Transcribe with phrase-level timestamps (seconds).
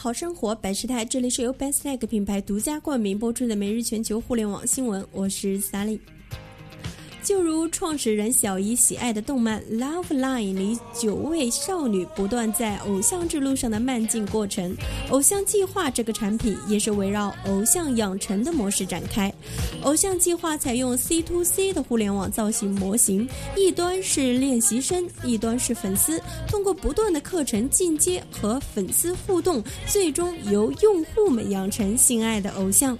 [0.00, 5.98] 好生活百事态，这里是由 Best Egg 品牌独家冠名播出的每日全球互联网新闻，我是 Sally。
[7.22, 14.74] 就如创始人小姨喜爱的动漫《Love Line》里九位少女不断在偶像之路上的漫进过程，
[15.10, 19.32] 偶像计划这个产品也是围绕偶像养成的模式展开。
[19.82, 32.96] 偶像计划采用 C to C 的互联网造型模型，一端是练习生，一端是粉丝，通过不断的课程进阶和粉丝互动，最终由用户们养成心爱的偶像。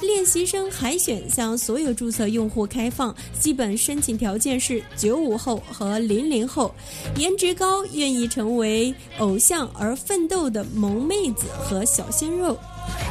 [0.00, 6.72] 练习生海选向所有注册用户开放，基本申请条件是九五后和零零后，
[7.16, 12.56] 颜值高，愿意成为偶像而奋斗的萌妹子和小鲜肉。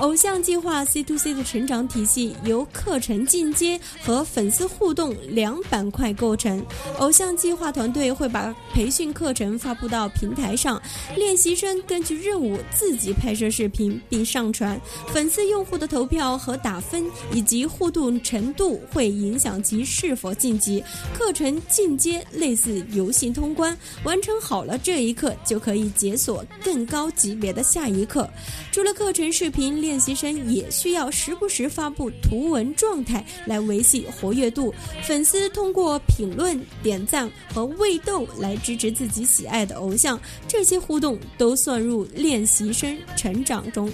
[0.00, 6.64] 偶像计划 C to C 的成长体系由课程进阶和粉丝互动两板块构成。
[6.98, 10.82] 偶像计划团队会把培训课程发布到平台上，
[11.14, 14.80] 练习生根据任务自己拍摄视频并上传。
[15.12, 20.82] 粉丝用户的投票和打分以及互动程度会影响其是否晋级。
[21.14, 28.28] 课程进阶类似游戏通关，完成好了这一课就可以解锁更高级别的下一课。
[28.72, 29.92] 除了课程视频练。
[30.02, 43.88] 习生也需要时不时发布图文状态来维系活跃度，粉丝通过评论、点赞和喂豆来支持自己喜爱的偶像，这些互动都算入练习生成长中。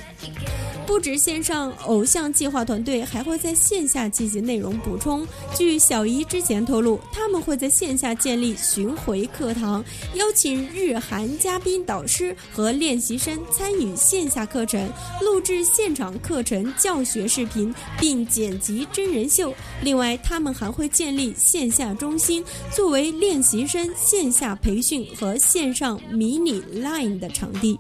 [0.89, 5.25] 不止线上偶像计划团队还会在线下进行内容补充。
[5.55, 19.53] 据小姨之前透露，他们会在线下建立巡回课堂，邀请日韩嘉宾导师和练习生参与线下课程，录制现场课程教学视频，并剪辑真人秀。
[19.83, 22.43] 另外，他们还会建立线下中心，
[22.75, 27.79] 作为练习生线下培训和线上迷你 Line 的场地。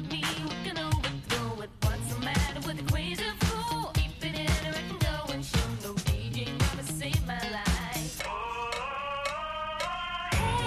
[0.00, 1.70] with me, we can overthrow it.
[1.82, 3.97] What's the matter with the crazy fool?